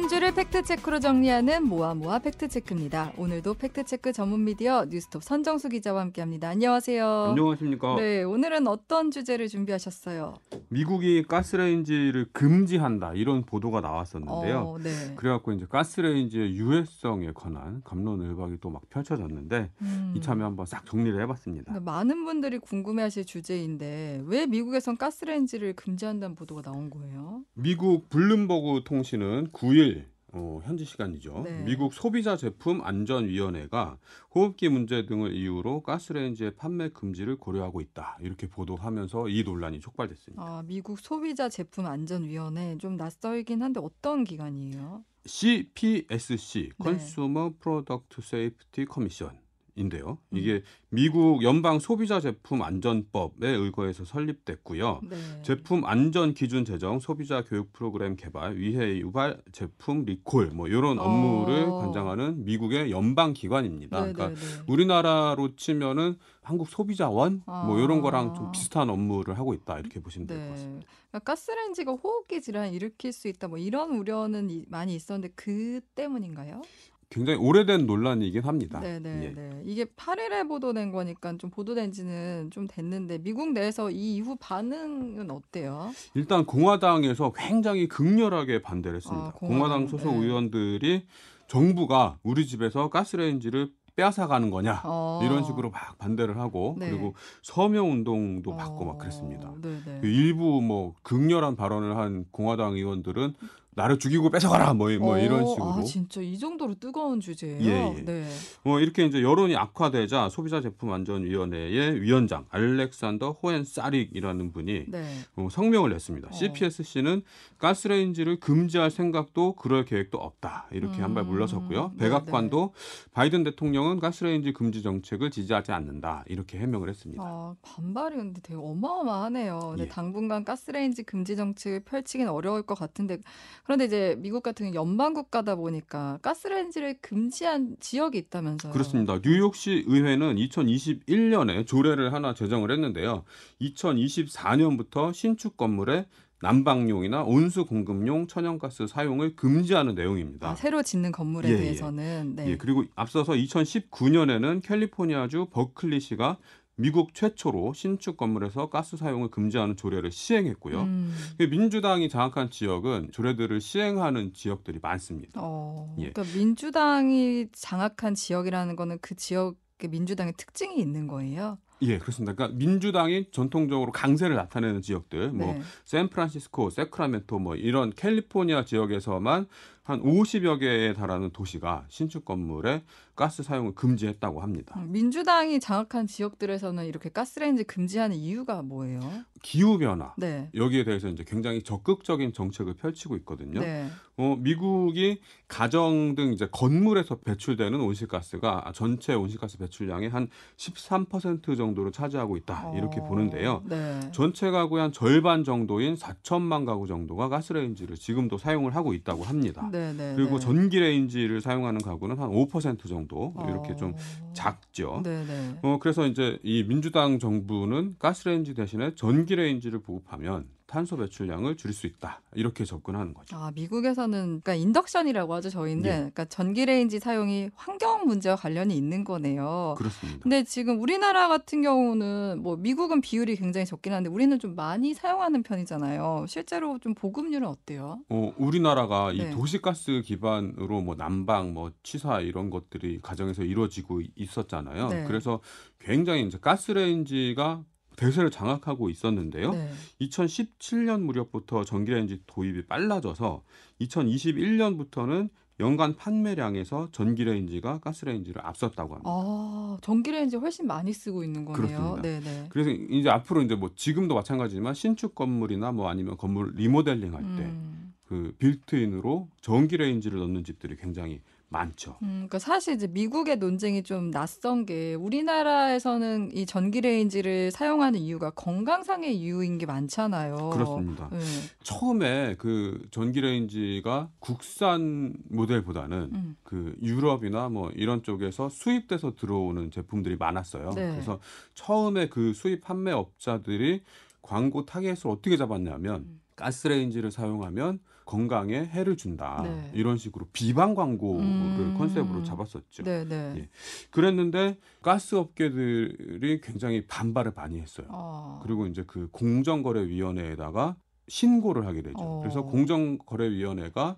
[0.00, 3.12] 한 주를 팩트체크로 정리하는 모아모아 팩트체크입니다.
[3.18, 6.48] 오늘도 팩트체크 전문 미디어 뉴스톱 선정수 기자와 함께합니다.
[6.48, 7.06] 안녕하세요.
[7.28, 7.96] 안녕하십니까.
[7.96, 10.36] 네, 오늘은 어떤 주제를 준비하셨어요?
[10.70, 14.58] 미국이 가스레인지를 금지한다 이런 보도가 나왔었는데요.
[14.60, 14.90] 어, 네.
[15.16, 20.14] 그래갖고 이제 가스레인지의 유해성에 관한 감론을박이 또 막 펼쳐졌는데 음.
[20.16, 21.78] 이참에 한번 싹 정리를 해봤습니다.
[21.80, 27.42] 많은 분들이 궁금해하실 주제인데 왜 미국에선 가스레인지를 금지한다는 보도가 나온 거예요?
[27.52, 29.89] 미국 블룸버그 통신은 9일
[30.32, 31.42] 어, 현지 시간이죠.
[31.44, 31.64] 네.
[31.64, 33.98] 미국 소비자 제품 안전위원회가
[34.34, 38.16] 호흡기 문제 등을 이유로 가스레인지의 판매 금지를 고려하고 있다.
[38.20, 40.42] 이렇게 보도하면서 이 논란이 촉발됐습니다.
[40.42, 45.04] 아, 미국 소비자 제품 안전위원회 좀 낯설긴 한데 어떤 기관이에요?
[45.26, 46.68] CPSC 네.
[46.78, 49.38] Consumer Product Safety Commission
[49.80, 50.18] 인데요.
[50.32, 50.36] 음.
[50.38, 55.00] 이게 미국 연방 소비자 제품 안전법에 의거해서 설립됐고요.
[55.08, 55.16] 네.
[55.42, 61.64] 제품 안전 기준 제정, 소비자 교육 프로그램 개발, 위해 유발 제품 리콜 뭐 이런 업무를
[61.64, 61.78] 어.
[61.78, 64.04] 관장하는 미국의 연방 기관입니다.
[64.04, 64.62] 네, 그러니까 네, 네.
[64.68, 67.82] 우리나라로 치면은 한국 소비자원 뭐 아.
[67.82, 70.50] 이런 거랑 좀 비슷한 업무를 하고 있다 이렇게 보시면 될것 네.
[70.52, 70.86] 같습니다.
[71.10, 76.62] 그러니까 가스레인지가 호흡기 질환 일으킬 수 있다 뭐 이런 우려는 이- 많이 있었는데 그 때문인가요?
[77.10, 78.78] 굉장히 오래된 논란이긴 합니다.
[78.78, 79.30] 네네 예.
[79.34, 79.62] 네.
[79.66, 85.90] 이게 8일에 보도된 거니까 좀 보도된 지는 좀 됐는데 미국 내에서 이 이후 반응은 어때요?
[86.14, 89.26] 일단 공화당에서 굉장히 극렬하게 반대를 했습니다.
[89.26, 90.26] 아, 공화당, 공화당 소속 네.
[90.26, 91.06] 의원들이
[91.48, 95.20] 정부가 우리 집에서 가스레인지를 빼앗아 가는 거냐 어.
[95.24, 96.90] 이런 식으로 막 반대를 하고 네.
[96.90, 99.52] 그리고 서명 운동도 받고 막 어, 그랬습니다.
[99.60, 100.00] 네네.
[100.00, 103.34] 그 일부 뭐 극렬한 발언을 한 공화당 의원들은
[103.76, 107.64] 나를 죽이고 뺏어가라 뭐, 뭐 이런 어, 식으로 아 진짜 이 정도로 뜨거운 주제예요.
[107.64, 108.02] 예, 예.
[108.02, 108.28] 네.
[108.64, 115.04] 뭐 이렇게 이제 여론이 악화되자 소비자 제품 안전 위원회의 위원장 알렉산더 호엔 사릭이라는 분이 네.
[115.36, 116.28] 어, 성명을 냈습니다.
[116.28, 116.32] 어.
[116.32, 117.22] CPSC는
[117.58, 120.66] 가스레인지를 금지할 생각도 그럴 계획도 없다.
[120.72, 121.92] 이렇게 음, 한발 물러섰고요.
[121.94, 122.72] 네, 백악관도
[123.12, 126.24] 바이든 대통령은 가스레인지 금지 정책을 지지하지 않는다.
[126.26, 127.22] 이렇게 해명을 했습니다.
[127.24, 129.58] 아, 반발이 근데 되게 어마어마하네요.
[129.60, 129.88] 근데 예.
[129.88, 133.18] 당분간 가스레인지 금지 정책을 펼치긴 어려울 것 같은데
[133.64, 138.72] 그런데 이제 미국 같은 연방 국가다 보니까 가스레인지를 금지한 지역이 있다면서요.
[138.72, 139.18] 그렇습니다.
[139.22, 143.24] 뉴욕시 의회는 2021년에 조례를 하나 제정을 했는데요.
[143.60, 146.06] 2024년부터 신축 건물에
[146.42, 150.50] 난방용이나 온수 공급용 천연가스 사용을 금지하는 내용입니다.
[150.50, 151.56] 아, 새로 짓는 건물에 예, 예.
[151.58, 152.46] 대해서는 네.
[152.48, 156.38] 예, 그리고 앞서서 2019년에는 캘리포니아주 버클리시가
[156.80, 160.80] 미국 최초로 신축 건물에서 가스 사용을 금지하는 조례를 시행했고요.
[160.82, 165.40] 음, 그 민주당이 장악한 지역은 조례들을 시행하는 지역들이 많습니다.
[165.42, 166.10] 어, 예.
[166.10, 171.58] 그러니까 민주당이 장악한 지역이라는 거는 그 지역의 민주당의 특징이 있는 거예요.
[171.82, 172.34] 예, 그렇습니다.
[172.34, 175.62] 그러니까 민주당이 전통적으로 강세를 나타내는 지역들, 뭐 네.
[175.84, 179.46] 샌프란시스코, 세크라멘토 뭐 이런 캘리포니아 지역에서만
[179.90, 182.84] 한 50여 개에 달하는 도시가 신축 건물에
[183.16, 184.74] 가스 사용을 금지했다고 합니다.
[184.78, 189.00] 음, 민주당이 장악한 지역들에서는 이렇게 가스레인지 금지하는 이유가 뭐예요?
[189.42, 190.48] 기후 변화 네.
[190.54, 193.60] 여기에 대해서 이제 굉장히 적극적인 정책을 펼치고 있거든요.
[193.60, 193.88] 네.
[194.16, 202.36] 어, 미국이 가정 등 이제 건물에서 배출되는 온실가스가 전체 온실가스 배출량의 한 13% 정도를 차지하고
[202.36, 203.62] 있다 이렇게 어, 보는데요.
[203.66, 203.98] 네.
[204.12, 209.68] 전체 가구의 한 절반 정도인 4천만 가구 정도가 가스레인지를 지금도 사용을 하고 있다고 합니다.
[209.72, 210.14] 네, 네.
[210.16, 210.44] 그리고 네.
[210.44, 215.00] 전기 레인지를 사용하는 가구는 한 5% 정도 이렇게 좀 어, 작죠.
[215.04, 215.58] 네, 네.
[215.62, 222.22] 어, 그래서 이제 이 민주당 정부는 가스레인지 대신에 전기레인지를 보급하면 탄소 배출량을 줄일 수 있다.
[222.34, 223.36] 이렇게 접근하는 거죠.
[223.36, 225.84] 아, 미국에서는 그러니까 인덕션이라고 하죠, 저희는.
[225.84, 225.94] 예.
[225.96, 229.74] 그러니까 전기레인지 사용이 환경 문제와 관련이 있는 거네요.
[229.76, 230.20] 그렇습니다.
[230.22, 235.42] 근데 지금 우리나라 같은 경우는 뭐 미국은 비율이 굉장히 적긴 한데 우리는 좀 많이 사용하는
[235.42, 236.26] 편이잖아요.
[236.28, 237.98] 실제로 좀 보급률은 어때요?
[238.08, 239.28] 어, 우리나라가 네.
[239.28, 244.88] 이 도시가스 기반으로 뭐 난방, 뭐 취사 이런 것들이 가정에서 이루어지고 있었잖아요.
[244.88, 245.04] 네.
[245.08, 245.40] 그래서
[245.80, 247.64] 굉장히 이제 가스레인지가
[248.00, 249.50] 대세를 장악하고 있었는데요.
[249.50, 249.70] 네.
[250.00, 253.42] 2017년 무렵부터 전기레인지 도입이 빨라져서
[253.82, 255.28] 2021년부터는
[255.60, 259.10] 연간 판매량에서 전기레인지가 가스레인지를 앞섰다고 합니다.
[259.12, 261.78] 아, 전기레인지 훨씬 많이 쓰고 있는 거네요.
[261.78, 262.02] 그렇습니다.
[262.02, 262.46] 네, 네.
[262.48, 267.92] 그래서 이제 앞으로 이제 뭐 지금도 마찬가지지만 신축 건물이나 뭐 아니면 건물 리모델링 할때 음.
[268.06, 271.20] 그 빌트인으로 전기레인지를 넣는 집들이 굉장히
[271.50, 271.96] 많죠.
[272.02, 278.30] 음, 그러니까 사실 이제 미국의 논쟁이 좀 낯선 게 우리나라에서는 이 전기 레인지를 사용하는 이유가
[278.30, 280.50] 건강상의 이유인 게 많잖아요.
[280.50, 281.08] 그렇습니다.
[281.10, 281.18] 네.
[281.62, 286.36] 처음에 그 전기 레인지가 국산 모델보다는 음.
[286.44, 290.70] 그 유럽이나 뭐 이런 쪽에서 수입돼서 들어오는 제품들이 많았어요.
[290.70, 290.92] 네.
[290.92, 291.18] 그래서
[291.54, 293.82] 처음에 그 수입 판매 업자들이
[294.22, 296.20] 광고 타겟을 어떻게 잡았냐면 음.
[296.40, 299.40] 가스레인지를 사용하면 건강에 해를 준다.
[299.44, 299.70] 네.
[299.74, 301.74] 이런 식으로 비방 광고를 음.
[301.78, 302.82] 컨셉으로 잡았었죠.
[302.82, 303.34] 네, 네.
[303.36, 303.48] 예.
[303.90, 307.86] 그랬는데 가스 업계들이 굉장히 반발을 많이 했어요.
[307.90, 308.40] 어.
[308.42, 310.76] 그리고 이제 그 공정거래위원회에다가
[311.06, 311.98] 신고를 하게 되죠.
[311.98, 312.20] 어.
[312.20, 313.96] 그래서 공정거래위원회가 어,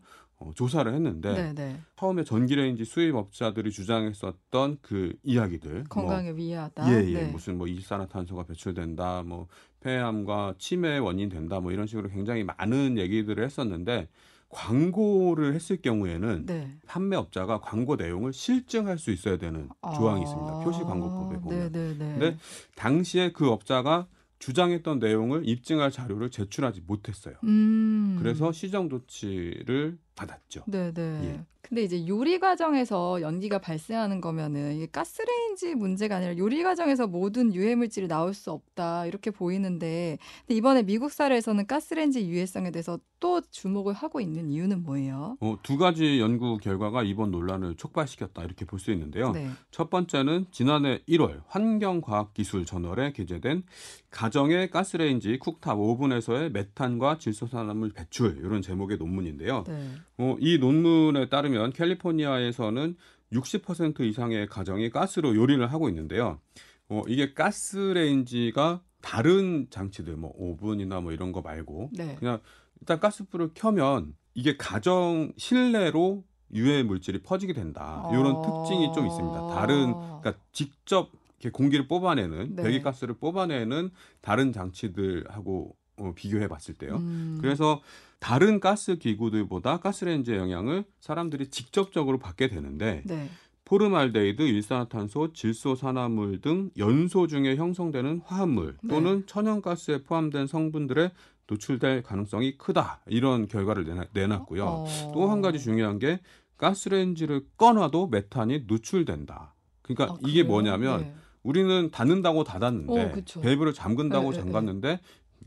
[0.54, 1.80] 조사를 했는데 네, 네.
[1.96, 6.84] 처음에 전기레인지 수입업자들이 주장했었던 그 이야기들 건강에 위하다.
[6.84, 7.22] 뭐, 예, 예.
[7.22, 7.30] 네.
[7.30, 9.46] 무슨 뭐 이산화탄소가 배출된다, 뭐
[9.80, 14.08] 폐암과 치매의 원인 된다, 뭐 이런 식으로 굉장히 많은 얘기들을 했었는데
[14.48, 16.76] 광고를 했을 경우에는 네.
[16.86, 20.60] 판매업자가 광고 내용을 실증할 수 있어야 되는 조항이 있습니다.
[20.60, 21.72] 표시 광고법에 네, 보면.
[21.72, 21.96] 네, 네.
[21.98, 22.36] 근데
[22.76, 24.06] 당시에 그 업자가
[24.42, 27.36] 주장했던 내용을 입증할 자료를 제출하지 못했어요.
[27.44, 28.16] 음.
[28.18, 30.64] 그래서 시정 조치를 받았죠.
[30.66, 31.20] 네, 네.
[31.24, 31.40] 예.
[31.62, 37.76] 근데 이제 요리 과정에서 연기가 발생하는 거면은 이게 가스레인지 문제가 아니라 요리 과정에서 모든 유해
[37.76, 43.94] 물질이 나올 수 없다 이렇게 보이는데 근데 이번에 미국 사례에서는 가스레인지 유해성에 대해서 또 주목을
[43.94, 45.36] 하고 있는 이유는 뭐예요?
[45.40, 49.30] 어, 두 가지 연구 결과가 이번 논란을 촉발시켰다 이렇게 볼 수 있는데요.
[49.30, 49.48] 네.
[49.70, 53.62] 첫 번째는 지난해 1월 환경과학기술 저널에 게재된
[54.10, 59.62] 가정의 가스레인지 쿡탑 오븐에서의 메탄과 질소산화물 배출 이런 제목의 논문인데요.
[59.68, 59.90] 네.
[60.18, 62.96] 어, 이 논문에 따르면 캘리포니아에서는
[63.32, 66.40] 60% 이상의 가정이 가스로 요리를 하고 있는데요.
[66.88, 72.14] 어, 이게 가스레인지가 다른 장치들 뭐 오븐이나 뭐 이런 거 말고 네.
[72.18, 72.40] 그냥
[72.80, 76.24] 일단 가스불을 켜면 이게 가정 실내로
[76.54, 78.08] 유해 물질이 퍼지게 된다.
[78.12, 78.42] 이런 어.
[78.42, 79.48] 특징이 좀 있습니다.
[79.54, 81.10] 다른 그러니까 직접
[81.52, 82.62] 공기를 뽑아내는 네.
[82.62, 86.96] 배기 가스를 뽑아내는 다른 장치들하고 어, 비교해 봤을 때요.
[86.96, 87.38] 음.
[87.40, 87.80] 그래서
[88.18, 93.28] 다른 가스 기구들보다 가스레인지의 영향을 사람들이 직접적으로 받게 되는데 네.
[93.64, 98.88] 포름알데히드, 일산화탄소, 질소산화물 등 연소 중에 형성되는 화합물 네.
[98.88, 101.10] 또는 천연가스에 포함된 성분들에
[101.46, 104.64] 노출될 가능성이 크다 이런 결과를 내놨고요.
[104.64, 105.12] 어.
[105.14, 106.20] 또한 가지 중요한 게
[106.58, 109.54] 가스레인지를 꺼놔도 메탄이 노출된다.
[109.82, 110.42] 그러니까 아, 이게?
[110.42, 111.14] 뭐냐면 네.
[111.42, 113.40] 우리는 닫는다고 닫았는데 어.
[113.40, 115.00] 밸브를 잠근다고 네, 네, 잠갔는데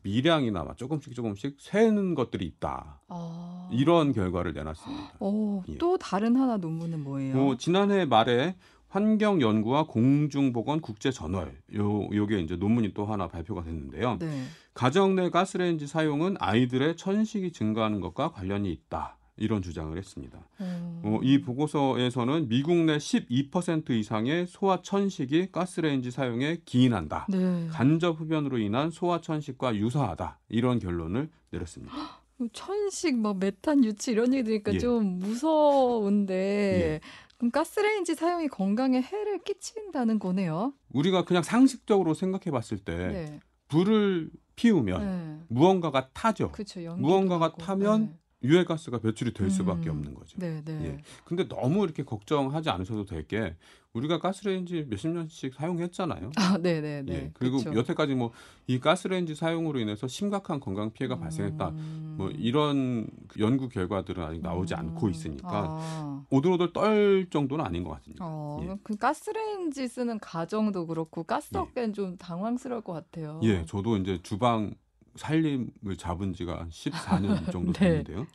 [0.06, 3.02] 미량이나 막 조금씩 조금씩 새는 것들이 있다.
[3.08, 3.70] 아.
[3.72, 5.14] 이런 결과를 내놨습니다.
[5.20, 5.78] 어, 예.
[5.80, 7.36] 또 다른 하나 논문은 뭐예요?
[7.38, 8.56] 어, 지난해 말에
[8.88, 14.20] 환경 연구와 공중 보건 국제 저널 요 요게 이제 논문이 또 하나 발표가 됐는데요.
[14.20, 14.44] 네.
[14.76, 19.18] 가정 내 가스레인지 사용은 아이들의 천식이 증가하는 것과 관련이 있다.
[19.38, 20.48] 이런 주장을 했습니다.
[20.60, 21.02] 어.
[21.04, 27.28] 어, 이 보고서에서는 미국 내 12% 이상의 소아 천식이 가스레인지 사용에 기인한다.
[27.30, 27.68] 네.
[27.70, 30.40] 간접 흡연으로 인한 소아 천식과 유사하다.
[30.50, 31.94] 이런 결론을 내렸습니다.
[32.54, 34.80] 천식 막 메탄 유치 이런 얘기 들으니까 예.
[34.80, 37.00] 좀 무서운데
[37.38, 40.74] 그럼 가스레인지 사용이 건강에 해를 끼친다는 거네요.
[40.90, 43.40] 우리가 그냥 상식적으로 생각해 봤을 때 네.
[43.68, 45.46] 불을 피우면 네.
[45.50, 46.52] 무언가가 타죠.
[46.52, 46.96] 그렇죠.
[46.96, 49.98] 무언가가 타면 유해가스가 배출이 될 수밖에 음.
[49.98, 50.38] 없는 거죠.
[50.40, 50.86] 네, 네.
[50.86, 50.98] 예.
[51.24, 53.56] 근데 너무 이렇게 걱정하지 않으셔도 될 게
[53.94, 56.32] 우리가 가스레인지 몇십 년씩 사용했잖아요.
[56.36, 57.14] 아, 네, 네, 네.
[57.14, 57.32] 예.
[57.34, 57.74] 그리고 그쵸.
[57.74, 58.32] 여태까지 뭐
[58.68, 61.70] 이 가스레인지 사용으로 인해서 심각한 건강 피해가 발생했다.
[61.70, 62.16] 음.
[62.18, 64.80] 뭐 이런 그 연구 결과들은 아직 나오지 음.
[64.80, 66.26] 않고 있으니까 아.
[66.32, 68.26] 오들오들 떨 정도는 아닌 것 같습니다.
[68.28, 68.76] 어, 예.
[68.84, 71.60] 그 가스레인지 쓰는 가정도 그렇고 가스 예.
[71.60, 73.40] 업계는 좀 당황스러울 것 같아요.
[73.44, 74.74] 예, 저도 이제 주방
[75.16, 78.04] 살림을 잡은 지가 한 14년 정도 네.
[78.04, 78.28] 됐는데요.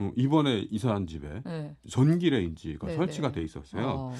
[0.00, 1.76] 어, 이번에 이사한 집에 네.
[1.88, 3.40] 전기레인지가 네, 설치가 네.
[3.40, 3.86] 돼 있었어요.
[3.86, 4.14] 어.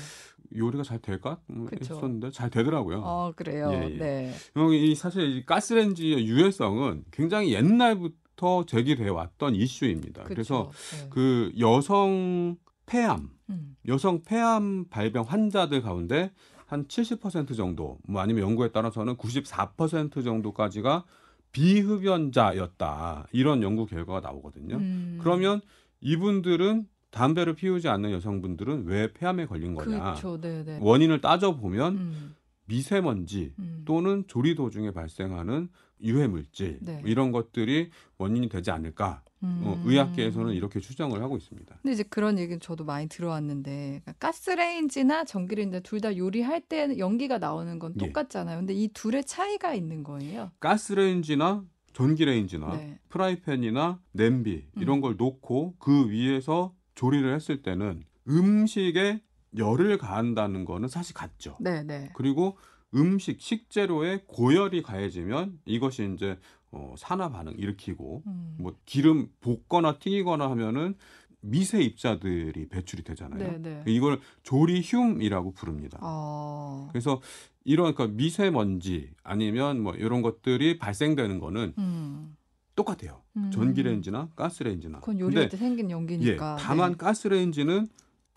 [0.55, 1.95] 요리가 잘 될까 음, 그쵸.
[1.95, 3.01] 했었는데 잘 되더라고요.
[3.03, 3.71] 어, 그래요.
[3.73, 3.99] 예, 예.
[3.99, 4.35] 네.
[4.73, 10.25] 이 사실 이 가스레인지의 유해성은 굉장히 옛날부터 제기돼 왔던 이슈입니다.
[10.25, 10.97] 그래서 그쵸.
[11.05, 11.09] 네.
[11.11, 13.77] 그 여성 폐암, 음.
[13.87, 16.33] 여성 여성 폐암 발병 환자들 가운데
[16.67, 21.05] 한 70% 정도, 뭐 아니면 연구에 따라서는 94% 정도까지가
[21.53, 23.27] 비흡연자였다.
[23.33, 24.77] 이런 연구 결과가 나오거든요.
[24.77, 25.19] 음.
[25.21, 25.61] 그러면
[26.01, 29.99] 이분들은 담배를 피우지 않는 여성분들은 왜 폐암에 걸린 거냐?
[29.99, 30.41] 그렇죠.
[30.41, 30.79] 네, 네.
[30.81, 32.35] 원인을 따져 보면 음.
[32.71, 33.83] 미세먼지 음.
[33.85, 35.69] 또는 조리 도중에 발생하는
[36.03, 37.03] 유해 물질 네.
[37.05, 39.23] 이런 것들이 원인이 되지 않을까?
[39.43, 39.47] 어,
[39.83, 39.83] 음.
[39.87, 41.79] 의학계에서는 이렇게 추정을 하고 있습니다.
[41.83, 47.39] 근데 이제 그런 얘기는 저도 많이 들어왔는데 그러니까 가스레인지나 전기레인지 둘 다 요리할 때 연기가
[47.39, 48.07] 나오는 건 예.
[48.07, 48.59] 똑같잖아요.
[48.59, 50.51] 근데 이 둘의 차이가 있는 거예요.
[50.61, 52.99] 가스레인지나 전기레인지나 네.
[53.09, 55.01] 프라이팬이나 냄비 이런 음.
[55.01, 59.21] 걸 놓고 그 위에서 조리를 했을 때는 음식에
[59.57, 61.57] 열을 가한다는 거는 사실 같죠.
[61.61, 62.11] 네, 네.
[62.15, 62.57] 그리고
[62.95, 66.39] 음식 식재료에 고열이 가해지면 이것이 이제
[66.73, 68.57] 어, 산화 반응 일으키고 음.
[68.59, 70.95] 뭐 기름 볶거나 튀기거나 하면은
[71.43, 73.39] 미세 입자들이 배출이 되잖아요.
[73.39, 73.83] 네, 네.
[73.87, 75.99] 이걸 조리흉이라고 부릅니다.
[76.03, 76.89] 어.
[76.93, 77.21] 그래서
[77.65, 82.37] 이런 그러니까 미세먼지 아니면 뭐 이런 것들이 발생되는 거는 음.
[82.77, 83.23] 똑같아요.
[83.37, 83.51] 음.
[83.51, 85.01] 전기레인지나 가스레인지나.
[85.01, 86.57] 그건 요리할 때 생긴 예, 연기니까.
[86.59, 86.99] 다만 네.
[86.99, 87.89] 가스레인지는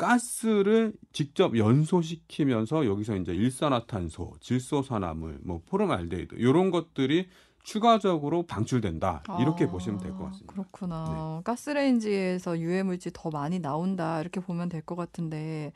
[0.04, 7.28] 가스를 직접 연소시키면서 여기서 이제 일산화탄소, 질소산화물, 뭐 포름알데히드 이런 것들이
[7.64, 10.54] 추가적으로 방출된다 이렇게 아, 보시면 될 것 같습니다.
[10.54, 11.42] 그렇구나.
[11.46, 15.72] 가스레인지에서 유해물질 더 많이 나온다 이렇게 보면 될 것 같은데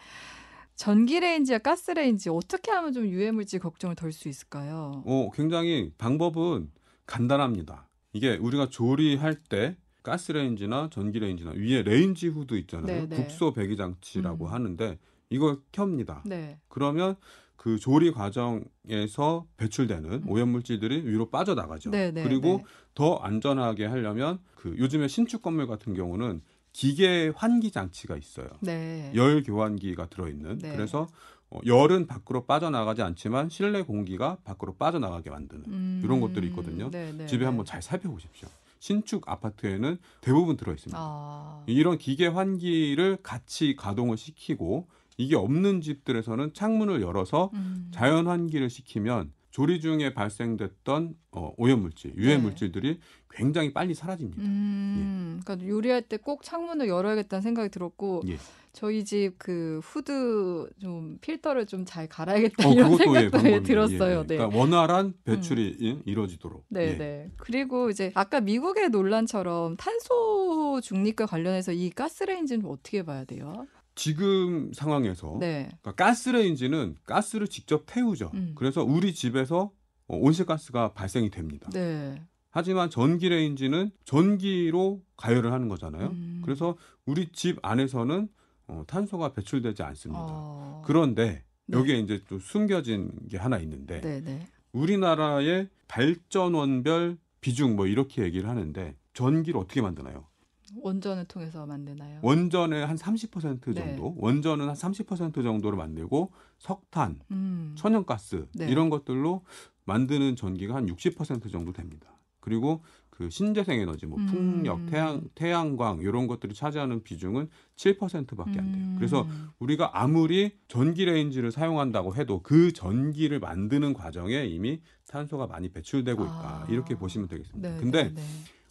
[0.76, 5.04] 전기레인지와 가스레인지 어떻게 하면 좀 유해물질 걱정을 덜 수 있을까요?
[5.06, 6.72] 어, 굉장히 방법은
[7.06, 7.90] 간단합니다.
[8.14, 12.86] 이게 우리가 조리할 때 가스레인지나 전기레인지나 위에 레인지 후드 있잖아요.
[12.86, 13.16] 네, 네.
[13.18, 14.52] 국소 배기 장치라고 음.
[14.54, 14.98] 하는데
[15.30, 16.24] 이걸 켭니다.
[16.26, 16.58] 네.
[16.70, 17.16] 그러면
[17.58, 21.90] 그 조리 과정에서 배출되는 오염물질들이 위로 빠져나가죠.
[21.90, 21.92] 음.
[21.92, 22.64] 네, 네, 그리고 네.
[22.96, 28.48] 더 안전하게 하려면 그 요즘에 신축 건물 같은 경우는 기계 환기 장치가 있어요.
[28.62, 29.12] 네.
[29.16, 30.60] 열 교환기가 들어있는.
[30.60, 30.72] 네.
[30.74, 31.08] 그래서
[31.50, 36.90] 어, 열은 밖으로 빠져나가지 않지만 실내 공기가 밖으로 빠져나가게 만드는 음, 이런 것들이 있거든요.
[36.92, 37.46] 네, 네, 집에 네.
[37.46, 38.48] 한번 잘 살펴보십시오.
[38.80, 40.98] 신축 아파트에는 대부분 들어 있습니다.
[41.00, 41.64] 아.
[41.68, 47.90] 이런 기계 환기를 같이 가동을 시키고 이게 없는 집들에서는 창문을 열어서 음.
[47.92, 52.22] 자연 환기를 시키면 조리 중에 발생됐던 어, 오염물질, 네.
[52.22, 53.00] 유해물질들이
[53.32, 54.40] 굉장히 빨리 사라집니다.
[54.44, 58.38] 음, 그러니까 요리할 때 꼭 창문을 열어야겠다는 생각이 들었고 예.
[58.74, 63.64] 저희 집 그 후드 좀 필터를 좀 잘 갈아야겠다 어, 이런 예, 생각도.
[63.64, 64.18] 들었어요.
[64.18, 64.28] 예, 예.
[64.28, 64.38] 네.
[64.38, 66.66] 그러니까 원활한 배출이 예, 이루어지도록.
[66.70, 66.98] 네, 예.
[66.98, 67.32] 네.
[67.38, 73.66] 그리고 이제 아까 미국의 논란처럼 탄소 중립과 관련해서 이 가스레인지는 좀 어떻게 봐야 돼요?
[73.98, 75.70] 지금 상황에서 네.
[75.82, 78.30] 그러니까 가스레인지는 가스를 직접 태우죠.
[78.36, 78.54] 음.
[78.56, 79.72] 그래서 우리 집에서
[80.08, 81.70] 어, 온실가스가 발생이 됩니다.
[81.74, 82.22] 네.
[82.52, 86.08] 하지만 전기레인지는 전기로 가열을 하는 거잖아요.
[86.10, 86.42] 음.
[86.46, 88.30] 그래서 우리 집 안에서는
[88.68, 90.26] 어, 탄소가 배출되지 않습니다.
[90.30, 90.84] 어.
[90.86, 91.78] 그런데 네.
[91.78, 94.48] 여기에 이제 또 숨겨진 게 하나 있는데 네, 네.
[94.74, 100.27] 우리나라의 발전원별 비중 뭐 이렇게 얘기를 하는데 전기를 어떻게 만드나요?
[100.76, 102.20] 원전을 통해서 만드나요?
[102.22, 103.74] 원전의 한 30% 네.
[103.74, 107.74] 정도, 원전은 한 30% 정도로 만들고 석탄, 음.
[107.78, 108.70] 천연가스 네.
[108.70, 109.44] 이런 것들로
[109.86, 112.14] 만드는 전기가 한 60% 정도 됩니다.
[112.40, 114.28] 그리고 그 신재생 에너지, 뭐 음.
[114.28, 118.84] 풍력, 태양, 태양광 이런 것들이 차지하는 비중은 7%밖에 안 돼요.
[118.84, 118.96] 음.
[118.96, 126.24] 그래서 우리가 아무리 전기 레인지를 사용한다고 해도 그 전기를 만드는 과정에 이미 탄소가 많이 배출되고
[126.24, 126.32] 있다.
[126.34, 126.68] 아.
[126.70, 127.70] 이렇게 보시면 되겠습니다.
[127.70, 128.22] 네, 근데 네, 네.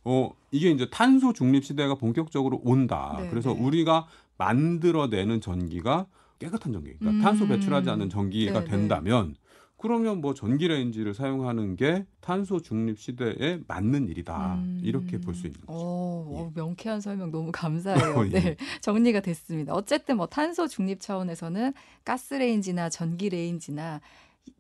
[0.09, 3.17] 어 이게 이제 탄소 중립 시대가 본격적으로 온다.
[3.21, 3.61] 네, 그래서 네.
[3.61, 4.07] 우리가
[4.39, 6.07] 만들어내는 전기가
[6.39, 7.21] 깨끗한 전기, 그러니까 음.
[7.23, 8.71] 탄소 배출하지 않는 전기가 네, 네.
[8.71, 9.35] 된다면
[9.79, 14.55] 그러면 뭐 전기레인지를 사용하는 게 탄소 중립 시대에 맞는 일이다.
[14.55, 14.81] 음.
[14.83, 15.73] 이렇게 볼 수 있는 거죠.
[15.73, 16.39] 어, 예.
[16.39, 18.15] 어, 명쾌한 설명 너무 감사해요.
[18.17, 18.31] 어, 예.
[18.31, 19.75] 네, 정리가 됐습니다.
[19.75, 24.01] 어쨌든 뭐 탄소 중립 차원에서는 가스레인지나 전기레인지나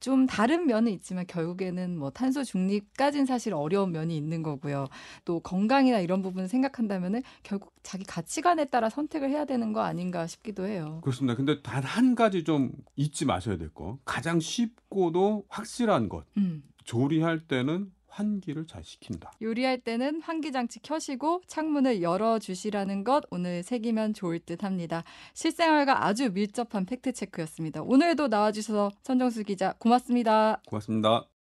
[0.00, 4.86] 좀 다른 면은 있지만 결국에는 뭐 탄소 중립까지는 사실 어려운 면이 있는 거고요.
[5.24, 10.66] 또 건강이나 이런 부분을 생각한다면은 결국 자기 가치관에 따라 선택을 해야 되는 거 아닌가 싶기도
[10.66, 11.00] 해요.
[11.02, 11.34] 그렇습니다.
[11.36, 13.98] 근데 단 한 가지 좀 잊지 마셔야 될 거.
[14.04, 16.24] 가장 쉽고도 확실한 것.
[16.36, 16.62] 음.
[16.84, 19.32] 조리할 때는 환기를 잘 시킨다.
[19.42, 25.04] 요리할 때는 환기 장치 켜시고 창문을 열어 주시라는 것 오늘 새기면 좋을 듯 합니다.
[25.34, 27.82] 실생활과 아주 밀접한 팩트 체크였습니다.
[27.82, 30.62] 오늘도 나와 주셔서 천정수 기자 고맙습니다.
[30.66, 31.35] 고맙습니다.